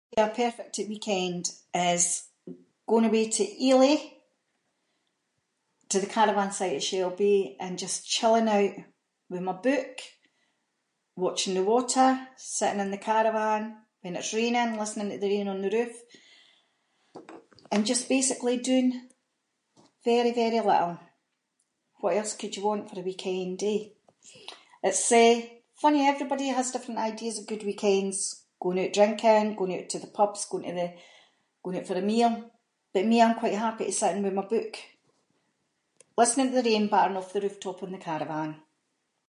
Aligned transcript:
A 0.23 0.27
perfect 0.29 0.77
weekend, 0.91 1.43
is 1.73 2.05
going 2.87 3.05
away 3.05 3.29
to 3.29 3.67
Elie, 3.69 4.01
to 5.91 5.99
the 6.01 6.05
caravan 6.15 6.51
site 6.57 6.75
at 6.77 6.83
Shell 6.83 7.11
Bay, 7.21 7.55
and 7.59 7.79
just 7.83 8.07
chilling 8.15 8.49
out 8.49 8.75
with 9.29 9.41
my 9.49 9.53
book, 9.67 9.93
watching 11.25 11.53
the 11.55 11.63
water, 11.73 12.09
sitting 12.55 12.81
in 12.83 12.91
the 12.93 12.97
caravan. 13.09 13.63
When 14.03 14.15
it’s 14.19 14.33
raining, 14.37 14.71
listening 14.81 15.09
to 15.11 15.17
the 15.21 15.31
rain 15.33 15.47
on 15.53 15.61
the 15.63 15.75
roof, 15.77 15.95
and 17.71 17.89
just 17.91 18.09
basically 18.15 18.55
doing 18.69 18.89
very 20.09 20.31
very 20.41 20.59
little. 20.69 20.95
What 22.01 22.17
else 22.19 22.33
could 22.39 22.55
you 22.55 22.63
want 22.69 22.83
for 22.89 22.97
a 22.99 23.07
weekend 23.09 23.59
eh? 23.73 23.81
It’s, 24.89 25.07
eh, 25.23 25.35
funny, 25.83 26.01
everybody 26.13 26.47
has 26.57 26.73
different 26.73 27.05
ideas 27.11 27.35
of 27.37 27.49
good 27.51 27.63
weekends, 27.69 28.17
going 28.63 28.79
oot 28.83 28.95
drinking, 28.97 29.45
going 29.59 29.73
oot 29.77 29.87
to 29.91 29.99
the 30.01 30.15
pubs, 30.19 30.41
going 30.51 30.65
to 30.67 30.73
the- 30.81 30.95
going 31.61 31.77
oot 31.77 31.87
for 31.89 31.97
a 32.01 32.09
meal, 32.13 32.33
but 32.93 33.05
me, 33.09 33.17
I’m 33.21 33.37
quite 33.41 33.65
happy 33.67 33.85
to 33.87 33.91
sit 33.97 34.13
in 34.15 34.23
with 34.25 34.39
my 34.39 34.47
book, 34.53 34.73
listening 36.19 36.47
to 36.49 36.57
the 36.57 36.67
rain 36.67 36.85
battering 36.91 37.19
off 37.19 37.31
the 37.33 37.43
rooftop 37.43 37.77
on 37.85 37.91
the 37.93 38.05
caravan. 38.09 38.51